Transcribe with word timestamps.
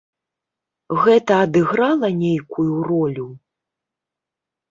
Гэта 1.03 1.33
адыграла 1.47 2.09
нейкую 2.23 2.73
ролю? 2.89 3.27